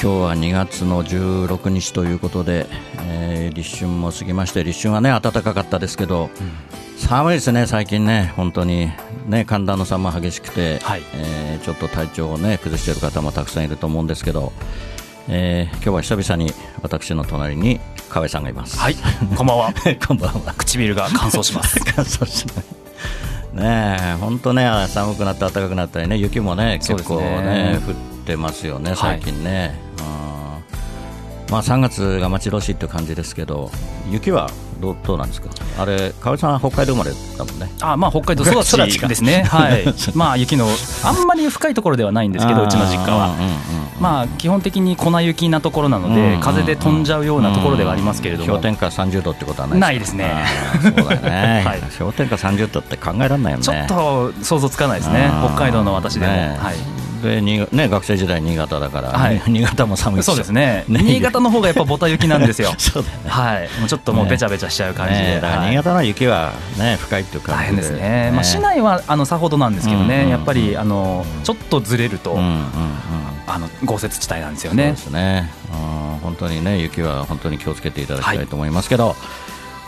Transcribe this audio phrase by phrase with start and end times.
[0.00, 2.66] 今日は2月の16日ということで、
[3.08, 6.28] えー立春も過ぎまして立春はね暖かかったですけど、
[6.96, 8.90] 寒いですね最近ね本当に
[9.26, 14.52] ね寒暖の差も激しくて、はいえーちょっと体調をね崩している方もたくさんいると思うんですけど、
[15.28, 18.76] えー今日は久々に私の隣に河合さんがいます。
[18.78, 18.96] はい
[19.36, 19.72] こんばんは
[20.06, 20.54] こんばんは。
[20.58, 22.64] 唇が乾燥します 乾燥しない。
[23.54, 29.78] ねえ、本当ね、寒くなって暖かくなったりね、雪もね、結構ねね、降ってますよね、最近ね。
[29.98, 30.04] うん。
[31.52, 33.70] まあ、3月が待ち遠しいっていう感じですけど、
[34.10, 37.70] 雪はどうどうなんですか、あれ、河合さん、北海道生まれだもんね。
[37.80, 39.44] あまあ北海道育育ちですね。
[39.44, 39.84] はい。
[40.14, 40.66] まあ雪の
[41.04, 43.28] あんまり深いところではないんですけどうちの実家は。
[43.28, 48.48] うんうんうんまあ基本的に粉雪なところなので風で飛んじゃうようなところではありますけれども。
[48.50, 50.30] 氷点下30度ってことはないないですね。
[50.34, 51.80] あーそうだよね、 はい。
[51.96, 53.64] 氷点下30度って考えられないよね。
[53.64, 55.30] ちょっと想像つかないですね。
[55.46, 56.32] 北海道の私でも。
[56.32, 59.42] ねはいでにね、学生時代、新潟だから、はい。
[59.48, 60.84] 新潟も寒いしそうですね。
[60.88, 62.72] 新潟の方がやっぱボタ雪なんですよ。
[62.78, 63.30] そうだよね。
[63.30, 63.68] はい。
[63.80, 65.20] もうちょっともうべちゃべちゃしちゃう感じね。
[65.20, 65.40] ではい。
[65.40, 68.30] だから新潟の雪は、ね、深いっていう感じ大変ですね。
[68.34, 70.28] まあ市内はあのさほどなんですけどね。
[70.28, 72.38] やっぱりあのちょっとずれると
[73.46, 76.18] あの豪雪地帯なんですよそうねですね、うん。
[76.20, 79.14] 本当にね、雪は本当に気をつけていただきたいと思いますけど、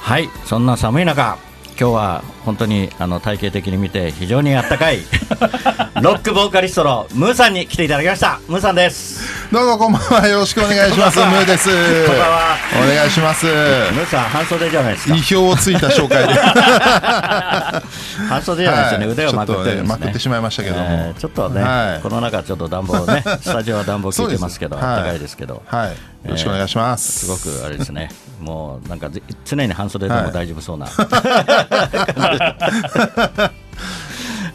[0.01, 1.39] はい、そんな寒い中、
[1.79, 5.01] 今日は本当にあの体型的に見て、非常にあったかい
[6.03, 8.41] ロックボーカリストのムーさんに来ていただきました。
[8.49, 9.21] ムーさんです。
[9.53, 10.27] どうもこんばんは。
[10.27, 11.19] よろしくお願いします。
[11.21, 11.69] ムーです。
[12.07, 13.47] こんばんはお願いします。
[13.47, 15.19] ムーさん、半袖じゃないですか意。
[15.19, 16.35] 表をついた紹介で。
[18.29, 25.91] 半袖じゃないですよね、はい腕をまくってねねまくってしまいましたけどもえーちょっとね、はいこの中ちょっと暖房ね、スタジオは暖房効いてますけど、暖かいですけど、はい。
[25.91, 25.97] よ
[26.33, 27.27] ろしくお願いします。
[27.27, 28.11] すごくあれですね、
[28.41, 30.87] もうなんかず常に半袖でも大丈夫そうな、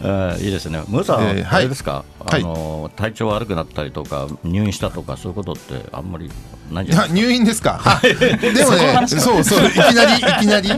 [0.03, 1.59] うんいいですね、ムーさん、えーはい。
[1.59, 2.41] あれですか、はい。
[2.41, 6.29] あの体調悪くなったりとか、入院したとか、そういうことってあんまり
[6.71, 7.13] ないじゃないですか？
[7.27, 7.79] 入院ですか？
[7.85, 8.13] あで
[8.65, 10.69] もね、そうそう、いきなり、いきなり。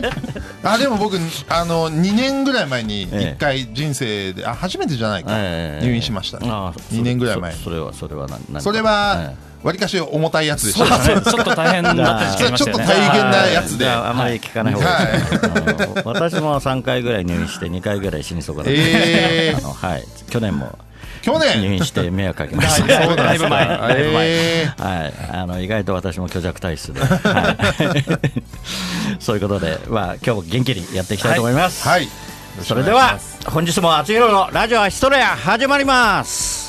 [0.62, 1.16] あ、でも僕、
[1.48, 3.34] あの、2年ぐらい前に、ええ。
[3.36, 5.30] 一回人生で、あ、初めてじゃないか。
[5.32, 6.38] えー入院しました。
[6.38, 7.58] あー2年ぐらい前に。
[7.58, 9.32] そそれは、それは何何それは、
[9.64, 11.14] わりかし重たいやつでした。
[11.14, 11.22] ね。
[11.22, 12.84] ちょっと大変だった時期ありましたよね。
[12.84, 13.88] ちょっと大変なやつで。
[13.88, 20.78] ああまり聞かない方がいい私も3回ぐらい入院して2回ぐらい死にそうかなはい、去年も
[21.22, 21.72] 去入年。
[21.72, 22.86] 院して迷惑かけました。
[23.08, 23.16] だ。
[23.16, 23.66] だいぶ前。
[23.66, 24.26] だいぶ前。
[24.28, 27.56] えーはい、あの意外と私も虚弱体質で、は
[27.96, 28.04] い、
[29.18, 31.88] そういうことで、まあ今日も元気にやっていきたいと思います。
[31.88, 32.08] はい。
[32.62, 36.63] それでは本日も厚弘のラジオはヒストレア始まります。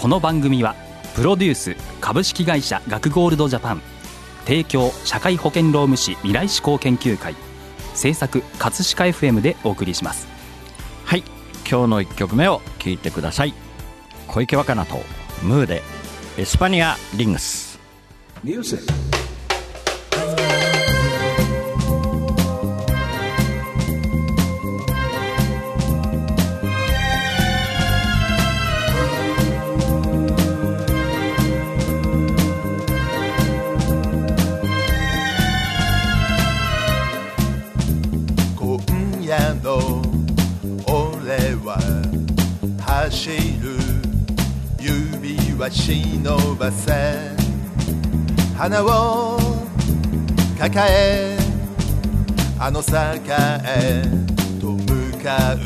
[0.00, 0.76] この番組は
[1.14, 3.82] プロデュース株式会社学ゴールドジャパン
[4.46, 7.36] 提供社会保険労務士未来志向研究会
[7.92, 10.26] 制作葛飾 FM でお送りします
[11.04, 11.22] はい、
[11.70, 13.52] 今日の1曲目を聴いてください。
[14.26, 15.00] 小池若菜と
[15.42, 15.82] ムーで
[16.38, 17.78] エスパニアリングス。
[18.42, 18.62] 「今
[45.60, 46.22] は忍
[46.56, 46.90] ばせ。
[48.56, 49.38] 花を
[50.58, 51.36] 抱え
[52.58, 54.02] あの坂へ
[54.58, 55.58] と向かう」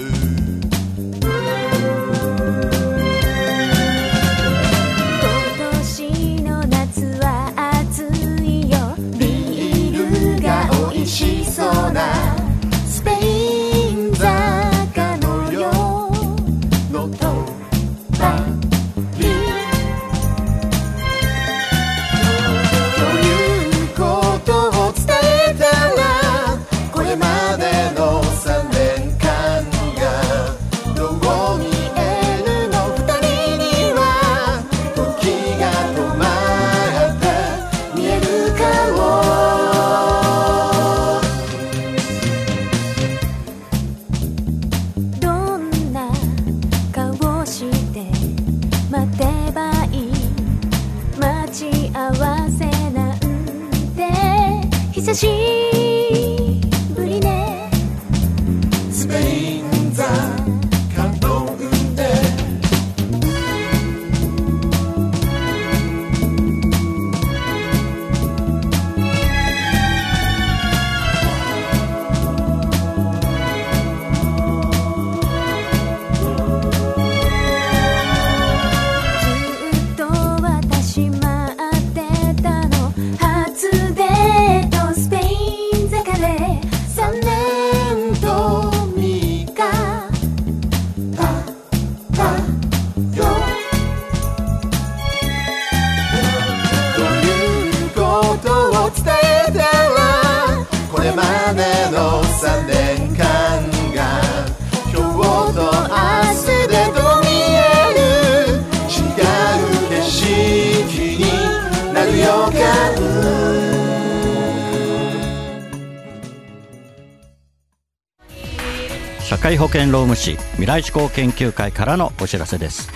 [119.54, 122.90] 会保険労務士未来志向研究会からのお知らせです。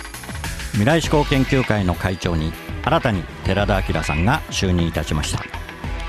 [0.71, 2.51] 未来志向研究会の会長に
[2.83, 5.41] 新たに寺田明さんが就任いたしました。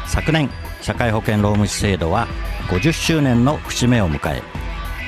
[0.08, 0.50] 昨年
[0.80, 2.26] 社会保険労務士制度は
[2.68, 4.42] 50周年の節目を迎え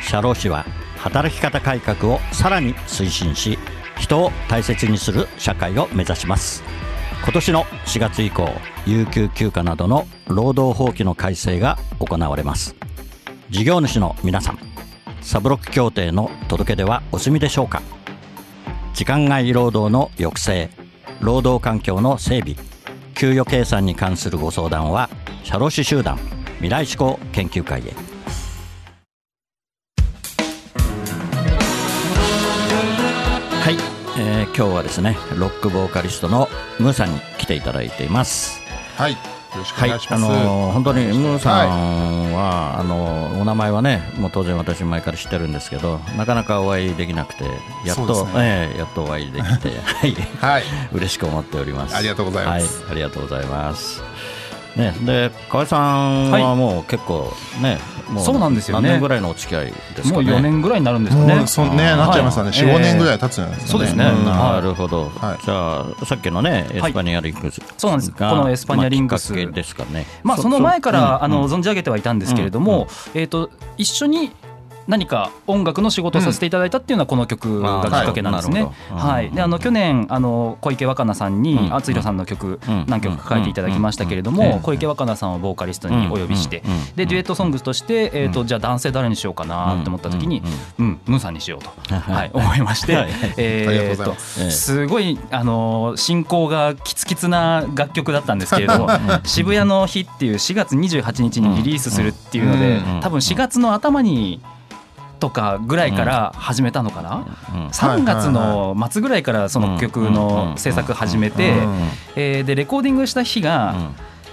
[0.05, 0.65] 社労士は
[0.99, 3.59] 働き方改革をさらに推進し
[3.99, 6.62] 人を大切にする社会を目指します。
[7.25, 8.49] 今年の4月以降
[8.87, 12.77] 有給休暇などの労働法規の改正が行われます。
[13.50, 14.72] 事業主の皆さん
[15.23, 17.81] サブロック協定の届け出はお済みでしょうか？
[18.93, 20.71] 時間外労働の抑制
[21.21, 22.57] 労働環境の整備
[23.15, 25.09] 給与計算に関するご相談は
[25.45, 26.19] 社労士集団
[26.57, 27.95] 未来志向研究会へ。
[33.63, 33.77] はい、
[34.19, 36.49] えー今日はですねロックボーカリストの
[36.79, 38.61] ムーさんに来ていただいています。
[38.99, 39.17] はい。
[39.61, 47.45] はい、願いします、あのー本当にムーさんは、あのーお名前はね、もう当然私前から知ってるんですけど、なかなかお会いできなくて、
[47.85, 48.33] やっと、ね。
[48.37, 50.63] ええやっとお会いできて、 はい、はい。
[50.93, 51.97] 嬉しく思っております。
[51.97, 52.83] ありがとうございます。
[52.83, 54.03] はい、ありがとうございます。
[54.77, 58.88] ね、で河合さんはもう結構ね、もそうなんですよね。
[58.88, 60.32] 何年ぐらいのお付き合いですかもうね。
[60.32, 61.47] 4年ぐらいになるんですかね。
[61.47, 64.11] そんねなっちゃいましたね、はい45年ぐらいえ経つんじゃないですそうですね。
[64.11, 64.25] ん。
[64.25, 65.44] なるほど、はい。
[65.44, 67.61] じゃあさっきのねエスパニアリングス。
[67.61, 68.12] が、そうなんです。
[68.12, 69.32] このエスパニアリングス。
[69.53, 70.06] ですかね。
[70.23, 74.32] まあ、その前から、うんあの存じ上げてはいたんですけれども、えー、と一緒に
[74.87, 78.69] 何か音楽の仕事をさせていただいたっていうのはこの曲がきっかけなんですね。
[78.90, 81.75] はい、であの去年あの小池若菜さんにうん。
[81.75, 82.84] 厚弘さんの曲うん。
[82.88, 84.37] 何曲か書いていただきましたけれどうん。
[84.37, 84.50] うん。
[84.52, 86.73] も小池若菜さんをボーカリストにお呼びしてうん。
[86.73, 86.84] うん。
[86.96, 90.43] でデュエットソングとしてえーとじゃあ男性誰にしようかなって思った時に
[90.79, 91.00] うん。
[91.06, 91.70] ムーさんにしようと。
[91.94, 92.31] はい。
[92.32, 93.11] 思いましてはい。
[93.37, 98.88] えありがとうございーとますごいあの進行がキツキツな楽曲だったんですけれども
[99.25, 103.00] 渋谷の日っていう4月28日にリリースするっていうのでうん。
[103.00, 104.40] 多分4月の頭に
[105.23, 107.25] とかぐらいから始めたのかな
[107.71, 113.75] ？3月の末ぐらいからその曲の制作始めてうんえーでレコーディングした日が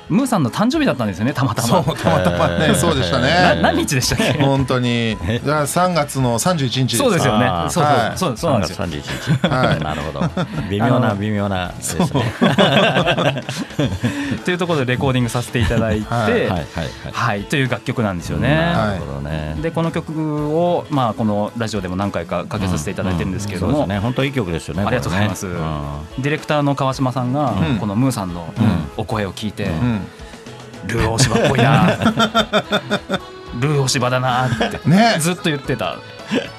[0.09, 1.83] ムーさんの誕生日だったんですよねたまたま。
[1.83, 2.75] そうたまたまね、えー。
[2.75, 4.41] そうでしたなね何日でしたっけ？
[4.43, 5.15] 本当に。
[5.15, 7.45] だから3月の31日そうですよね。
[7.69, 8.17] そうはい。
[8.17, 8.85] そうそうそうなんですよ。
[8.85, 9.79] 3月31日、はい。
[9.79, 10.29] なるほど。
[10.69, 12.05] 微妙な微妙なですね。
[14.45, 16.31] というところでレコーディングさせていただいてはい。
[16.31, 16.65] はいはいはい。
[17.11, 18.49] はいという楽曲なんですよね。
[18.49, 23.99] なるほどねでこの曲を、まあ、このラジオでも何回かかけさせていただいてるんですけれども、そうですね。
[23.99, 25.45] 本当いい曲ですよねありがとうございます。
[25.47, 27.77] ディレクターの川島さんが、うん。
[27.77, 28.45] このムーさんのん。
[28.97, 29.98] お声を聞いて、うん
[30.85, 31.87] ルー大芝っぽいな。
[33.59, 34.79] ルー大芝だなって。
[34.87, 35.17] ね。
[35.19, 35.97] ずっと言ってた。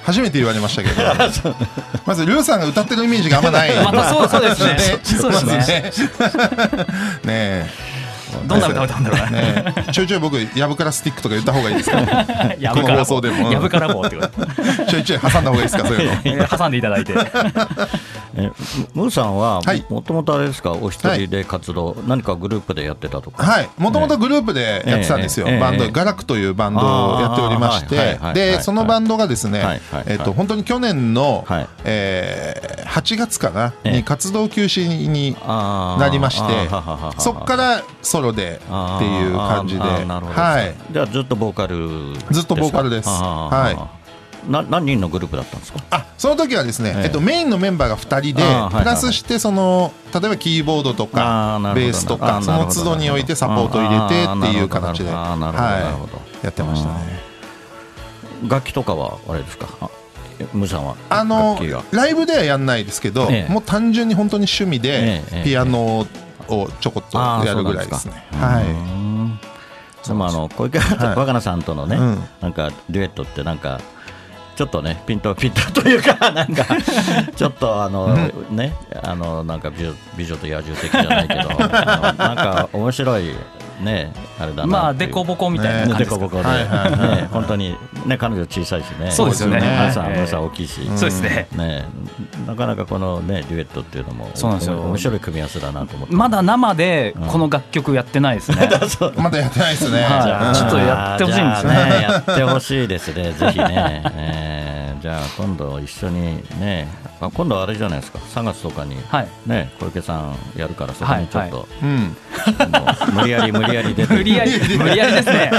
[0.04, 1.54] 初めて言われましたけど。
[2.04, 3.74] まずルーさんが歌ってるイメージがあんまない。
[3.84, 4.78] またそうそうですね。
[5.04, 5.92] そうですね。
[7.24, 7.70] ね
[8.46, 9.74] どんな歌歌うんだろう ね。
[9.92, 11.98] ちょいちょい僕ヤブからスティックとか言った方がいいですか
[12.58, 13.46] やこの放送でも。
[13.46, 16.12] うんやぶから棒ってことちょいちょい挟んだ方がいいですかそういうの。
[16.24, 17.14] えー挟んでいただいて。
[18.36, 18.50] え
[18.94, 19.84] ムーさんははい。
[19.88, 20.72] もともとあれですか？
[20.72, 23.44] お一人で活動何かグループでやってたとか？
[23.44, 25.60] はい、もともとグループでやってたんですよ、ええ。
[25.60, 25.90] バンド、ええ。
[25.92, 28.18] ガラクというバンドをやっておりまして。
[28.20, 33.96] はい、でそのバンドがですね、えっと本当に去年の、はいえー8月かな、ええ。
[33.98, 36.68] に活動休止になりまして
[37.18, 43.08] そこからソロでっていう感じで、はい、じゃあずっとボーカルずっとボーカルです。
[43.08, 44.00] はい。
[44.50, 45.80] な何人のグループだったんですか？
[45.90, 47.02] あその時はですね、ええ。
[47.04, 48.42] えっと、メインのメンバーが2人で、
[48.78, 55.36] プラスしてその例えばキーボードとかベースとあかその都度においてサポートを入れてっていう形で、は
[56.42, 57.20] い、やってましたね。
[58.48, 59.68] 楽器とかはあれですか？
[59.82, 59.90] あ
[60.52, 60.96] ムーさんは？
[61.08, 61.58] あの
[61.92, 63.52] ライブではやんないですけど、ええ。
[63.52, 64.92] もう単純に本当に趣味でえ
[65.32, 65.44] えええ。
[65.44, 66.06] ピアノを
[66.80, 68.24] ちょこっとやるぐらいですね。
[68.32, 70.06] あーはい。
[70.06, 73.80] でもあの小池はい若菜さんとのね、うんなんかデュエットってなんか
[74.56, 76.64] ちょっとねピントピントというか なんか
[77.36, 78.14] ちょっとあの
[78.50, 81.68] ねあのなんか美女美女と野獣的じゃないけどなん
[82.36, 83.34] か面白い
[83.80, 85.08] ねあれだなまあっていう。
[85.08, 86.26] デコボコみたいな感じですか。
[86.26, 89.10] ね本当にね彼女小さいしね。
[89.10, 89.60] そうですよね。
[89.60, 90.44] ムーさんええムーさん。
[90.44, 91.48] 大きいし、そうですね。
[91.56, 91.84] ね。
[92.46, 94.80] なかなかこのねデュエットっていうのもそうなんですよ。
[94.80, 96.14] 面白い組み合わせだなと思って。
[96.14, 98.68] まだ生でこの楽曲やってないですね、
[99.16, 100.02] まだやってないですね。
[100.02, 100.56] はい。
[100.56, 102.02] ちょっとやってほしいんですよね。
[102.02, 103.32] やってほしいですね。
[103.32, 104.59] ぜひね、えー
[105.00, 106.86] じゃあ今度一緒にね
[107.20, 108.18] あ今度あれじゃないですか。
[108.18, 109.28] 3月とかに、はい。
[109.46, 111.66] ね小池さんやるからそこにちょっと、
[113.12, 114.14] 無理やり無理やり出て。
[114.14, 115.50] 無理やり 無理やりですね。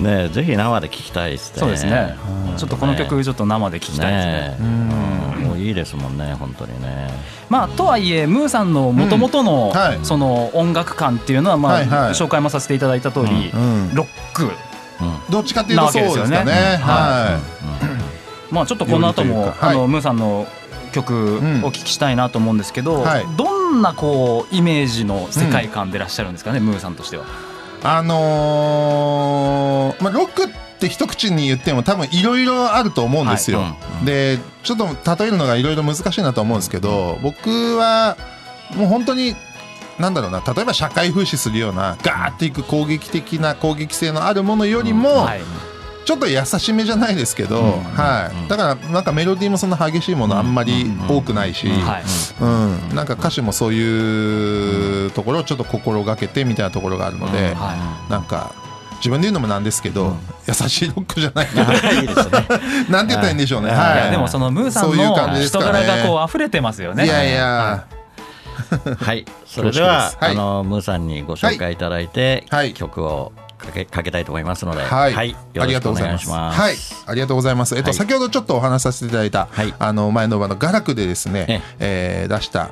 [0.24, 1.60] ねぜひ生で聞きたいですね。
[1.60, 2.16] そうですね。
[2.56, 4.32] ちょっとこの曲ちょっと生で聴きたいですね。
[4.32, 5.44] ねうん。
[5.48, 7.08] もういいですもんね本当にね。
[7.48, 9.98] まあとはいえムーさんのもともとのうんはい。
[10.02, 12.10] その音楽感っていうのはまあはいはい。
[12.14, 13.94] 紹介もさせていただいた通りうん。
[13.94, 14.50] ロック
[15.30, 16.36] どっちかっていうとそうですよね。
[16.80, 17.38] は
[18.50, 20.46] まあちょっとこの後もあのムーさんの
[20.92, 23.26] 曲お聞きしたいなと思うんですけどはい。
[23.36, 27.24] どんなこうイメージの世界観でいらっしゃるんですかねムーさんとしては。
[27.24, 27.26] い。
[27.84, 33.62] あのーまあロックって一口に言っても多分いろいろあると思うんですよ。
[34.04, 38.16] でちょっと例えるのがいろいろ難しいなと思うんですけど、僕は
[38.76, 39.34] もう本当に。
[39.98, 45.40] なんだろうな例えば社会風刺するようなガーっていく攻撃的な攻撃性のあるものよりも、はい。
[46.04, 52.02] ちょっと優しめじゃないですけど、はい、だからなんかメロディーもそんな激しいものあんまり多くないし、はい。
[52.40, 58.52] うん、なんか歌詞もそういうところをちょっと心がけてみたいなところがあるので、はなんか
[58.96, 62.46] 自分で言うのもなんですけど、優しいロックじゃないけどいいですね。
[62.88, 63.70] なんて言ったらいいんでしょうね。
[63.70, 63.72] い。
[63.72, 67.04] はいでもそのムーさんの人柄がこう溢れてますよね。
[67.04, 67.84] いやいや、
[68.98, 70.32] はい、それでは、はい。
[70.32, 72.74] あのムーさんにご紹介いただいて、はい。
[72.74, 76.18] 曲をかけかけたいと思いますので、はい、よありがろしくおとうございます。
[76.18, 76.60] 願いします。
[76.60, 77.76] はい、ありがとうございます。
[77.76, 77.94] えっと、はい。
[77.94, 79.74] 先ほどちょっとお話しさせていただいた、はい。
[79.78, 82.26] あの前の場のガラクでですね、ええ。
[82.28, 82.70] ー出した。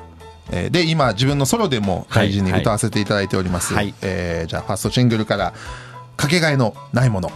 [0.51, 2.61] えーで今自分のソロでも大事にはい。
[2.61, 3.93] 歌わせていただいております、はい。
[4.01, 5.53] えーじゃあファーストシングルから
[6.17, 7.31] 「かけがえのないもの」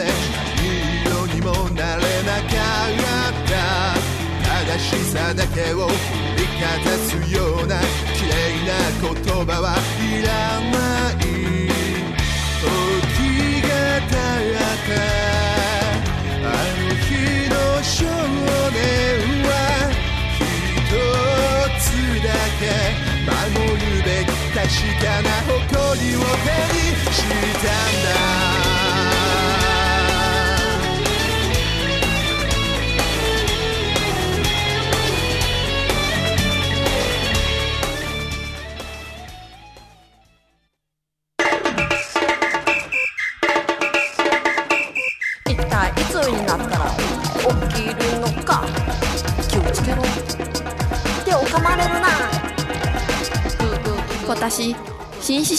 [0.00, 3.52] まみれ何色にもなれなかった。
[4.64, 5.92] 正しさだけを振
[6.36, 7.80] りかざすような
[8.14, 8.32] 綺麗
[8.66, 9.10] な言
[9.44, 9.66] 葉は
[9.98, 10.28] いら
[10.60, 10.76] な
[11.10, 11.22] い
[12.60, 12.64] 時
[13.62, 13.68] が
[14.00, 14.90] 経った
[16.42, 17.08] あの日
[17.48, 17.52] の
[17.82, 17.96] 少
[18.70, 18.78] 年
[19.44, 19.50] は
[20.36, 20.40] 一
[21.80, 21.84] つ
[22.22, 22.28] だ
[22.60, 22.62] け
[23.26, 24.60] 守るべき確
[25.04, 26.24] かな誇りを手
[26.74, 28.79] にしたんだ。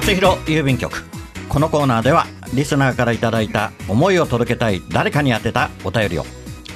[0.00, 1.04] 厚弘郵便局
[1.50, 6.24] このコーナーではリスナーからいただいた思いを届けたい誰かに宛てたお便りを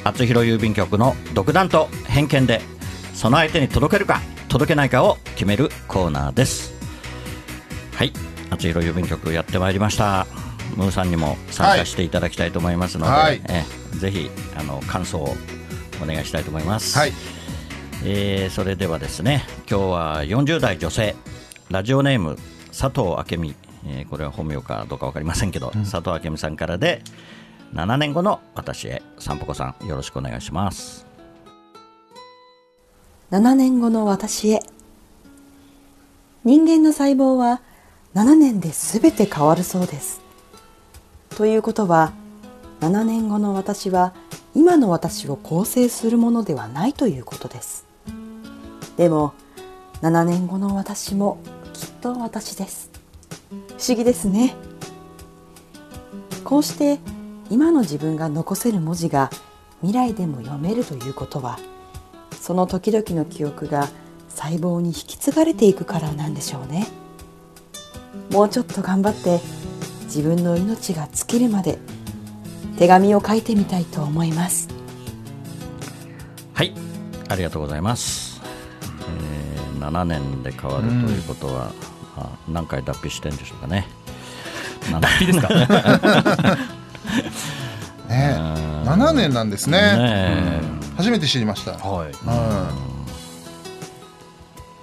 [0.04, 2.61] 厚弘郵便局の独断と偏見で
[3.14, 6.75] その相手に届けるか届けないかを決めるコーナーです。
[7.95, 8.12] はい
[8.50, 10.26] 厚弘郵便局やってまいりました。
[10.76, 13.40] ムーさんにも参加していただきたいと思いますので、はい。
[13.49, 13.64] え
[13.95, 15.35] えぜひあの感想を
[16.02, 17.12] お願いしたいと思います、はい。
[18.04, 21.16] えーそれではですね今日は40代女性
[21.71, 22.37] ラジオネーム
[22.76, 23.54] 佐藤明美、
[23.87, 27.02] えーこれは本名かどうか分かりませんけど、佐藤明美さんからで
[27.73, 31.07] 7年後の私へさんぽこさんよろしくお願いします。
[33.31, 34.61] 7年後の私へ。
[36.43, 37.62] 人間の細胞は
[38.14, 40.21] 7年で全て変わるそうです。
[41.31, 42.12] ということは
[42.81, 44.14] 7年後の私は
[44.54, 47.87] 今の私を構成するものではないということです。
[48.97, 49.33] でも
[50.02, 51.38] 7年後の私も
[51.75, 52.90] きっと私です。
[53.50, 54.54] 不思議ですね。
[56.45, 57.00] こうして
[57.50, 59.30] 今の自分が残せる文字が
[59.80, 61.58] 未来でも読めるということは
[62.41, 63.89] その時々の記憶が
[64.28, 66.87] 細胞に引き継がれていくからなんでしょうね。
[68.30, 69.41] もうちょっと頑張って
[70.04, 71.78] 自分の命が尽きるまで
[72.78, 74.69] 手紙を書いてみたいと思います。
[76.52, 76.73] はい
[77.28, 78.41] ありがとうございます、
[79.08, 79.44] えー
[79.78, 81.73] 7年で変わるということは、
[82.17, 83.87] あ何回脱皮してるんでしょうかね
[85.00, 85.67] 脱皮ですかね
[88.84, 90.60] 7年なんですねね
[90.97, 93.03] 初めて知りました、はいうん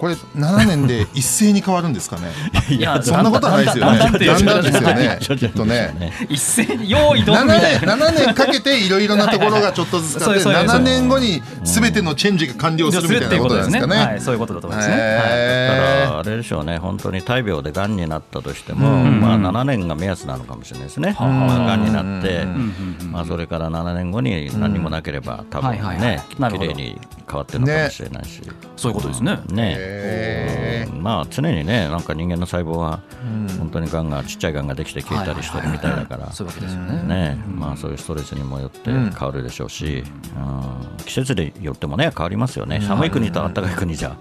[0.01, 2.31] これ7年で 一斉に変わるんですかね？
[2.75, 14.03] いやそんなことはないですよねだんだんですよねちょっときっとね一斉に用意どん7みたい年な7年かけていろいろなところがちょっとずつ変わってそうそうそう7年後に全てのチェンジが完了するみたいなことなんですかね。
[14.03, 14.95] はい、そういうことだと思いますね。
[14.95, 22.45] だかへらあれでしょうね、本当に大病でがんになったとしても、んまあ、7年が目安なのかもしれないですね、まあ、がんになって、
[23.05, 28.41] まあ、それから7年後に何もなければ、多分ね、綺麗に変わってるのかもしれないし、
[28.75, 29.39] そういうことですね。
[29.51, 30.87] ね。
[30.99, 33.01] まあ、常にね、なんか人間の細胞は、
[33.57, 36.31] 本当にがんが、ちっちゃいがんができて消えたりしてるみたいだから。
[36.31, 37.03] そういうわけですよね。
[37.03, 37.43] ね。
[37.47, 40.03] まあ、そういうストレスにもよって変わるでしょうし、
[40.35, 40.81] うん。
[41.01, 44.15] 季節でよってもね変わりますよね、寒い国と暖かい国じゃ、や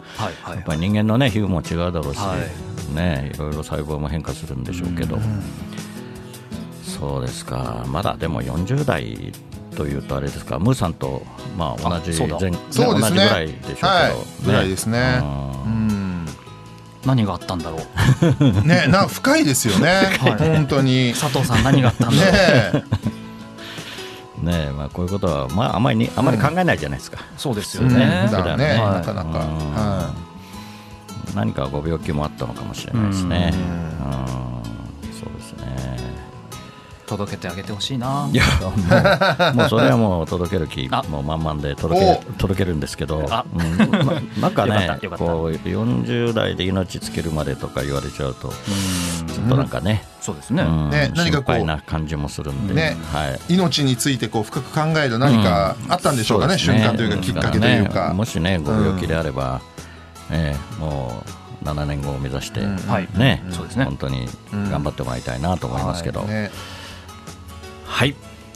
[0.60, 2.94] っぱり人間のね皮膚も違うだろうし、はい。
[2.94, 5.18] ねいろいろ細胞も変化するんでしょうけど、
[6.82, 7.84] そうですか。
[7.88, 9.32] まだでも40代
[9.76, 10.58] というとあれですか。
[10.58, 11.22] ムーさんと
[11.56, 12.38] まあ同じあそうだ。
[12.40, 13.10] 前そうですね。
[13.10, 14.44] 同じぐらいでしょうけど、はい。
[14.44, 15.18] ぐらいですね。
[15.22, 16.26] うんうん。
[17.06, 17.80] 何があったんだろう。
[18.66, 20.18] ねな深いですよね。
[20.20, 21.14] 本当に。
[21.18, 22.30] 佐藤さん何があったんだろ
[24.42, 24.44] う。
[24.44, 24.66] ね。
[24.66, 27.94] ねまあ、こういうことは、まあ、あまりにあまり考えないじゃないですか、そうですようん。
[27.94, 28.28] ね。
[28.30, 28.64] だからね。
[28.70, 29.12] はいなか。
[29.12, 30.29] なか。
[31.34, 33.52] 何かご病気もあったのかもしれないですね。
[33.54, 35.12] うん。
[35.12, 36.20] そうですね。
[37.06, 38.30] 届けてあげてほしいな。
[38.32, 41.02] いやもうもうそれはもう届ける気あ。
[41.02, 43.44] もう満々で届け届けるんですけど、あ。
[43.52, 43.76] うん。
[43.76, 43.88] な
[44.42, 44.88] なんかね
[45.18, 50.62] こう40代で命つけるまでとか言われちゃうとちょっとなんかね、そうですね。
[50.62, 51.64] うんね何かこう。
[51.64, 52.96] な感じもするんで、ね。
[53.12, 53.52] はい。
[53.52, 58.14] い命についてこう深く考える何かあったんでしょうかねそうです瞬間というかきっかけというかね。
[58.14, 59.60] もしねご病気であれば、
[60.30, 61.24] ええも
[61.62, 63.08] う7年後を目指して、はい。
[63.18, 63.42] ね。
[63.50, 63.84] そうですね。
[63.84, 66.50] 本当に頑張ってもらいたいなと思いますけど、はい、ね。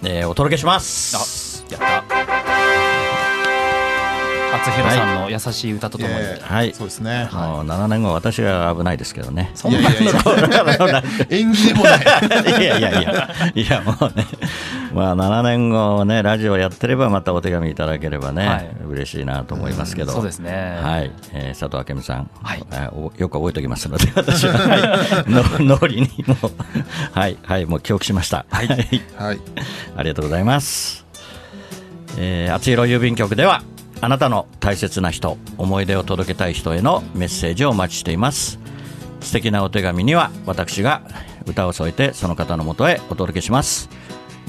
[0.04, 1.64] えーお届けします。
[1.70, 2.04] やった。
[4.54, 6.14] 厚弘さんの優しい歌とともに。
[6.40, 7.28] はい、そうですね。
[7.32, 9.50] もう7年後私が危ないですけどね。
[9.68, 9.72] い。
[9.74, 10.04] やいやい。
[10.04, 12.00] や演技でもない。
[12.62, 13.28] いやいやいや。
[13.54, 14.26] いやもうね
[14.94, 18.76] まあ7年後ねラジオやってればまたお手紙いただければね、はい。
[18.88, 20.78] 嬉しいなと思いますけど、そうですね。
[20.80, 22.64] はい、えー佐藤明美さん、はい。
[22.70, 26.36] えーおよく覚えておきますので私は、はい、 の脳裏にも。
[26.48, 27.36] うはい。
[27.42, 27.66] はい。
[27.66, 28.46] もう記憶しました。
[28.48, 28.68] はい。
[28.68, 29.40] はい。
[29.96, 31.04] ありがとうございます。
[32.16, 33.62] えー、厚弘郵便局では
[34.00, 38.60] あなたの大切な人思い出を届けたい人へのメッセージをお待ちしています。
[39.20, 41.02] 素敵なお手紙には私が
[41.46, 43.88] 歌を添えてその方のもとへお届けします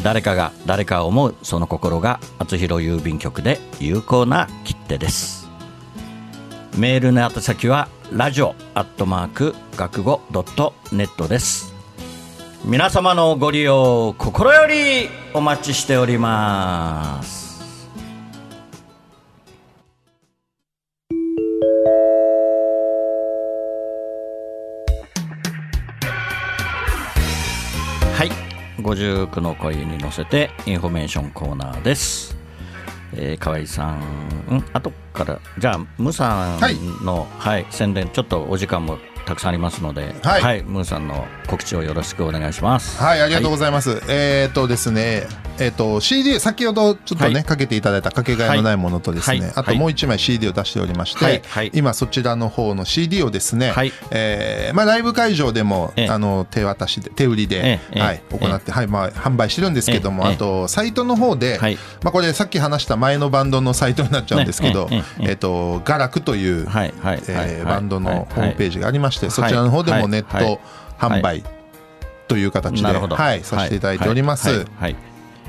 [0.03, 5.47] 誰かが誰かを思うその心が厚弘郵便局で有効な切手です。
[6.77, 11.73] メールの宛先はラジオアットマーク学語ドットネットです。
[12.65, 17.44] 皆様のご利用心よりお待ちしております。
[28.95, 32.36] 59の恋に乗せてインフォメーションコーナーです。
[33.13, 33.99] えー、河合さん、
[34.55, 40.63] ん後から、じゃあ、ムーさんの、はい宣伝、ちょっとお時間もたくさんありますので、はい。
[40.63, 43.01] ムーさんの告知をよろしくお願いします。
[43.01, 44.01] はい、ありがとうございます。
[44.07, 45.23] えっ、とですね、
[45.59, 47.43] えっ、と CD 先ほどちょっとね、はい。
[47.43, 49.51] かけていただいたかけがえのないものとですね、はい。
[49.55, 51.41] あともう一枚 CD を出しておりまして、はい。
[51.45, 51.71] はい。
[51.73, 53.91] 今そちらの方の CD をですね、はい。
[54.11, 56.09] えーまあライブ会場でも、ええ。
[56.09, 60.33] あの手渡しで手売りで、はい行って、はいまあ販売してるんですけども、ええ。
[60.33, 61.77] あとサイトの方で、はい。
[62.03, 66.93] まあこれさっき話した前のバンドのサイトになっちゃうんですけど、えっ、とガラクという、はい。
[67.01, 67.21] はい。
[67.27, 67.55] えーはい。
[67.55, 67.65] はい。
[67.65, 69.32] バンドのホームページがありまして、はい。
[69.32, 70.60] そちらの方でもネットはい。
[70.97, 71.43] 販売
[72.28, 74.65] という形で、はい、させていただいております。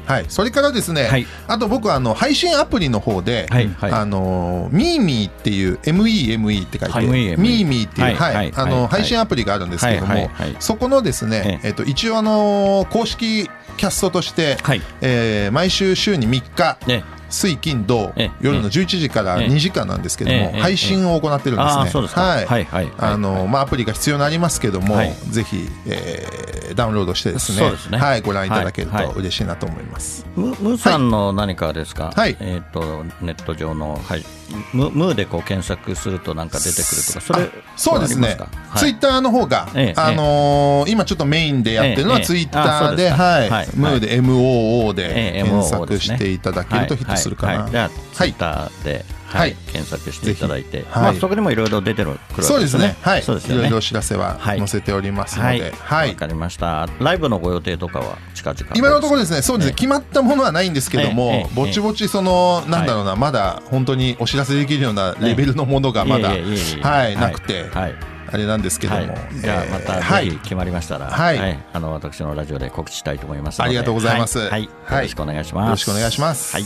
[0.06, 0.26] はい。
[0.28, 1.26] それからですね、はい。
[1.48, 3.68] あと僕はあの配信アプリの方で、はい。
[3.68, 3.92] はい。
[3.92, 7.06] あのミーミーっていう MEME って書いて、はい。
[7.06, 8.52] MEME ミーミーっていう、はい。
[8.54, 8.88] あのはい。
[8.88, 11.70] 配信アプリがあるんですけども、そこのですね、ええ。
[11.70, 14.82] っと一応あの公式キャストとして、はい。
[15.00, 19.48] えー毎週週に3日、ね水金土、ええ夜の11時からええ。
[19.48, 21.90] 2時間なんですけども、ええ配信を行ってるんですね。
[22.08, 22.20] すか。
[22.20, 22.92] はい。
[22.98, 25.14] あのまあアプリが必要になりますけども、はい。
[25.30, 30.26] ぜぜひ、えーダウンロードしてですね、はいご覧いただけると嬉しいなと思います。
[30.36, 32.36] ムムーさんの何かですか、はい。
[32.40, 34.24] えっ、とネット上の、はい、
[34.72, 38.36] ムムーでこう検索するとなんか出てくるとか、それあそうですね。
[38.76, 43.68] ツイッターの方が、ええあのー今ちょっとメインでやってるのはええツイッターで、はい、はい。
[43.74, 47.52] ムーで MOO でええ検索していただけるとヒットするかな。
[47.52, 47.62] はい。
[47.62, 47.64] はい。
[47.64, 47.70] はい。
[47.72, 49.40] じゃあ、ツイッターで、はい。
[49.40, 49.56] はい。
[49.72, 52.96] 検索していただいて、まあ、そこでもいろいろ出てるくるわけそうですね。
[53.02, 53.22] はい。
[53.22, 53.60] そうですよね。
[53.60, 54.58] いろいろお知らせははい。
[54.58, 56.14] 載せておりますのはい、で、わ、はい。
[56.14, 56.88] かりました。
[57.00, 58.72] ライブのご予定とかは近々。
[58.74, 59.74] 今のところですね、そうですね、ええ。
[59.74, 67.94] 決まったものはないんですけども、ぼちぼちその、なんだろうな、まだ本当にお知らせできるようなレベルのものがまだ、はい、なくて、はい。
[68.28, 71.58] あれなんですけども、はい、じゃあまたぜひ決まりましたら、はい。
[71.72, 73.68] あの私のラジオで告知したいと思いますので。
[73.68, 74.38] ありがとうございます。
[74.38, 74.68] はい、はい。
[74.84, 74.96] はい。
[74.96, 75.64] よろしくお願いします。
[75.66, 76.56] よろしくお願いします。
[76.56, 76.64] はい、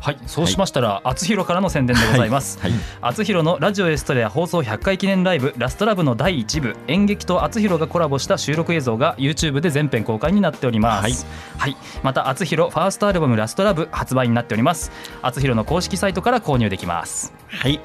[0.00, 2.58] はい、そうしましたら、あつひろからの宣伝でございます。
[2.60, 11.26] はい、あつひろのラジオエストレア放送100回記念ライブラストラブの第1部演劇とあつひろがコラボした収録映像が YouTube で全編公開になっております。
[11.56, 14.90] はい、またあつひろファーストアルバムラストラブ発売になっております。
[15.22, 17.32] あつひろの公式サイトから購入できます。
[17.48, 17.80] はい、よ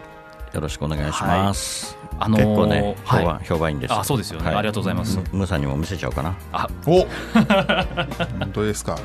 [0.62, 1.97] ろしくお願いします。
[2.19, 3.99] あのー結構ね、評判、はい評判いいんですよ。
[3.99, 6.36] あそうですよねありがとうございますムさんにも見せちゃおうかな。
[6.52, 7.06] あ、お
[8.39, 8.97] 本当ですか。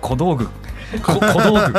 [0.00, 0.50] 小道具、こ
[1.02, 1.72] 小道具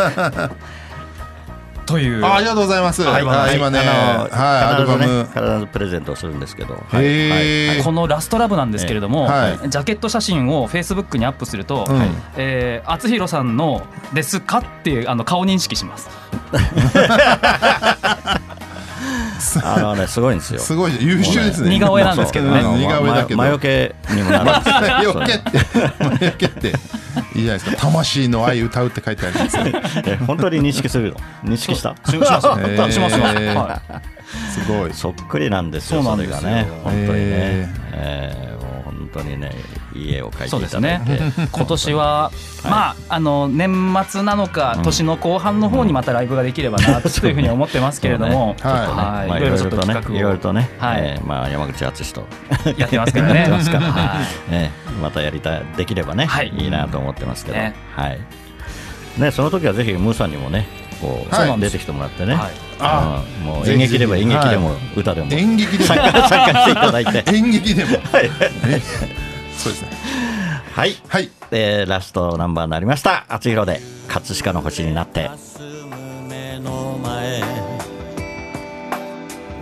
[1.88, 2.24] という。
[2.24, 3.02] あありがとうございます。
[3.02, 5.26] はいあ今ね、はい、アルバム。
[5.26, 6.76] 必ずプレゼントをするんですけど。
[6.76, 16.10] はいへーこのラストラブなんですけれども、はいジャケット写真をフェイスブックにアップすると、うんえー、厚弘さんの「ですか?」っていうあの顔認識します。
[19.64, 20.60] あのね、すごいんですよ。
[20.60, 21.70] すごい優秀ですね。
[21.70, 23.38] 似顔絵なんですけどね似顔絵だけど。
[23.38, 24.70] 魔除けにもなるんです
[25.06, 26.74] よ魔除けって、魔除けって。
[27.36, 27.78] いいじゃないですか。
[27.78, 29.64] 魂の愛歌うって書いてありますよ。
[30.06, 31.52] え本当に認識するの？
[31.52, 31.96] 認識した？
[32.06, 34.94] しします、しますすごい。
[34.94, 39.52] そっくりなんですよそうなんですよれがね本当にねへえーもう本当にね
[39.98, 41.02] いい絵を描いてそうですね。
[41.52, 42.32] 今年は、
[42.64, 44.84] まああの年末なのか、うん。
[44.84, 48.70] 年の後半の方にまたライブができればな というふうに思ってますけれども、ね。
[48.70, 48.80] はい。
[48.80, 49.28] はい。
[49.28, 50.18] まあいろいろちょっとね企画を。
[50.18, 51.02] いろいろとね、はい。
[51.02, 52.26] えーまあ、山口敦と。
[52.78, 53.36] やってますからね。
[53.36, 53.86] やってますから。
[53.86, 54.08] ねはい。
[54.52, 56.52] えーまたやりたいできればね、はい。
[56.58, 57.76] い、いなと思ってますけど、ね。
[57.96, 58.20] はい。
[59.18, 60.68] ね、その時はぜひムーさんにもね
[61.02, 61.60] こう、はい。
[61.60, 62.52] 出てきてもらってね、はい。
[62.80, 65.86] あうんもう演劇でも演劇でも歌でも、演劇でも。
[65.86, 67.24] 参加していただいて。
[67.36, 67.92] 演劇でも。
[67.92, 68.00] ね
[69.58, 69.90] そうですね。
[70.74, 70.96] はい。
[71.08, 71.30] はい。
[71.52, 75.30] えーラストナンバーになりました「厚弘で葛飾の星になって」
[76.30, 77.42] 目の前。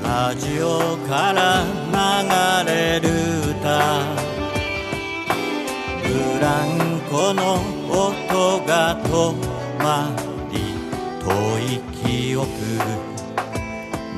[0.03, 1.63] ラジオから
[2.65, 3.09] 流れる
[3.59, 4.25] 歌。
[6.03, 7.33] ブランコ
[9.85, 10.09] ま
[10.51, 10.59] り
[11.23, 11.29] 遠
[11.59, 12.47] い記憶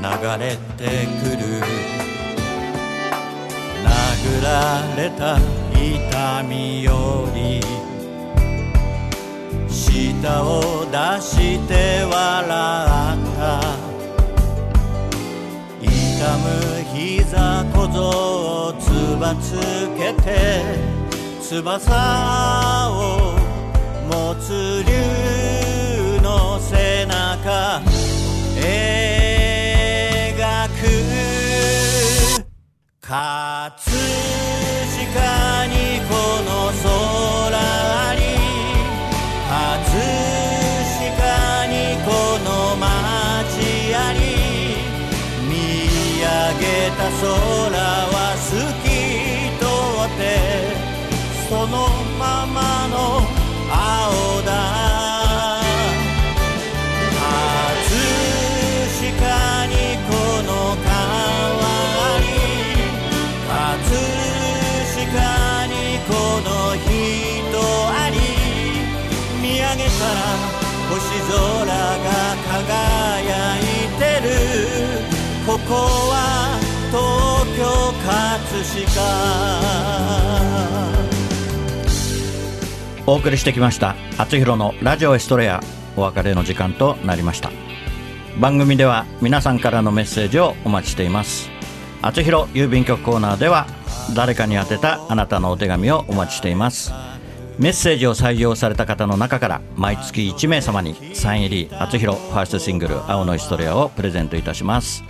[0.01, 0.09] 流
[0.39, 1.61] れてくる。
[3.83, 4.47] 殴ら
[4.95, 7.61] れた痛みより
[9.69, 13.41] 舌を出して笑った。
[15.81, 15.89] 痛
[16.37, 16.45] む
[16.93, 17.97] 膝小僧
[18.67, 18.83] をつ
[19.19, 19.45] ばつ
[19.97, 20.27] けて
[21.41, 22.91] 翼を
[24.09, 24.91] 持つ竜
[26.21, 27.81] の背中。
[28.59, 28.65] 描
[30.69, 30.81] く。
[32.99, 33.96] 葛飾
[47.21, 47.96] げ
[83.05, 85.61] お送りしてきました厚弘のラジオエストレア
[85.95, 87.51] お別れの時間となりました。
[88.39, 91.49] 番組では皆さんからのメッセージをお待ちしています。
[92.01, 93.65] 厚弘郵便局コーナーでは
[94.15, 96.91] 誰かに宛てたあなたのお手紙をお待ちしています。
[97.57, 105.03] メッセージを採用された方の中から毎月1名様にサイン入り厚弘ファーストシングル「青のヒストレア」をプレゼントいたします。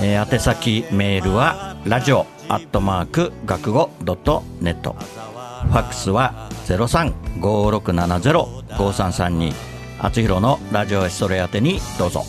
[0.00, 4.92] えー宛先メールはラジオアットマーク学語ドットネット。
[4.92, 9.52] ファックスは0356705332
[9.98, 12.24] 厚弘のラジオエストレア宛にどうぞ。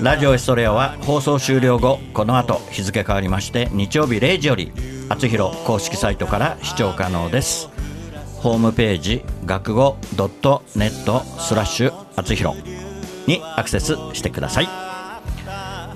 [0.00, 4.72] ラジオエストレアは放送終了後この後日付変わりまして日曜日0時より
[5.08, 7.68] 厚弘公式サイトから視聴可能です。
[8.40, 12.56] ホームページ学語ドットネットスラッシュ厚弘
[13.26, 14.68] にアクセスしてください。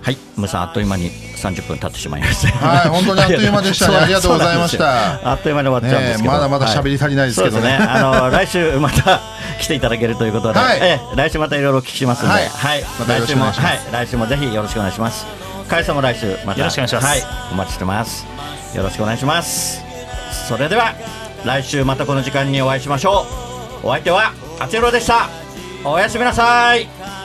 [0.02, 2.58] はい、ムさんあっという間に30分経ってしまいました。
[2.58, 7.88] はい本当にあっという間でしたね ありがとうございましたあっという間に終わっちゃうんですけど、ねえまだまだ喋り足りないですけどねはそうですね。
[7.88, 9.20] あの来週また
[9.60, 12.40] 来ていただけるということで、はいええ来週またいろいろお聞きしますので、は
[12.76, 15.26] いまたよろ来週もしくお願いしますはい来週もぜひよろしくお願いします。
[15.68, 18.26] かいさんも来週またよろしくお願いしますはい、お待ちしてます。
[18.74, 19.80] よろしくお願いします。
[20.48, 20.94] それでは
[21.44, 23.26] 来週またこの時間にお会いしましょ
[23.84, 23.86] う。
[23.86, 25.28] お相手はあちろでした。
[25.84, 27.21] おやすみなさい。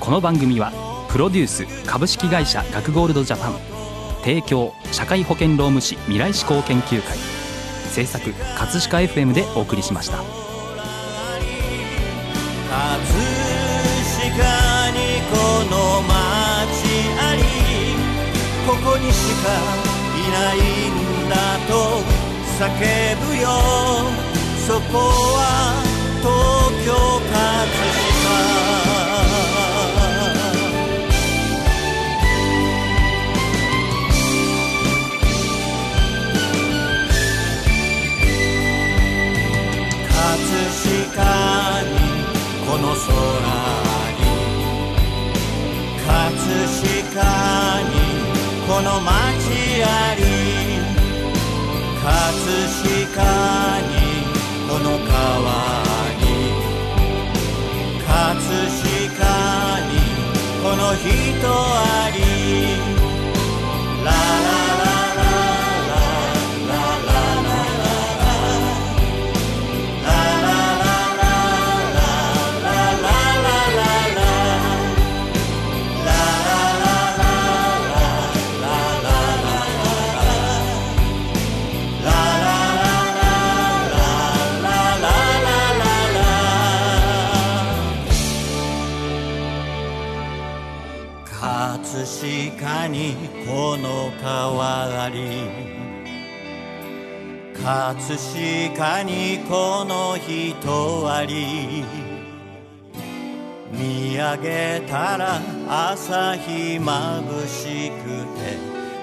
[0.00, 0.72] この番組は
[1.10, 3.52] プロデュース株式会社学ゴールドジャパン
[4.22, 7.18] 提供社会保険労務士未来志向研究会
[7.92, 10.16] 制作葛飾 FM でお送りしました。
[10.16, 10.26] 葛
[14.16, 15.36] 飾にこ
[15.70, 16.14] の街
[17.20, 17.42] あり
[18.66, 19.52] ここにしか
[20.16, 20.56] いない
[20.88, 21.34] んだ
[21.68, 22.00] と
[22.58, 22.64] 叫
[23.26, 23.48] ぶよ。
[24.66, 24.98] そこ
[25.36, 25.38] は
[26.22, 26.30] 東
[26.86, 26.88] 京
[27.30, 27.36] 葛
[27.92, 27.99] 飾。
[43.20, 44.24] この空に
[46.06, 46.64] 葛
[47.12, 47.20] 飾
[47.82, 48.00] に
[48.66, 49.12] この街
[49.84, 50.20] あり
[52.00, 52.08] 葛
[53.04, 53.20] 飾
[53.88, 53.92] に
[54.66, 55.12] この川
[56.20, 56.24] に
[58.06, 58.10] 葛
[58.64, 59.28] 飾
[59.86, 59.92] に
[60.62, 61.08] この人
[61.46, 62.20] あり。
[64.04, 64.69] ララ
[97.62, 101.84] 葛飾にこの人あり。
[103.70, 108.56] 見上げたら朝日まぶしくて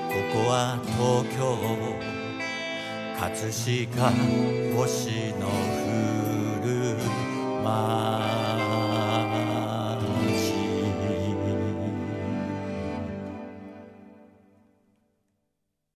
[0.10, 1.58] ここは東京。
[3.20, 4.12] 葛飾
[4.76, 6.98] 星の降る
[7.64, 8.37] 街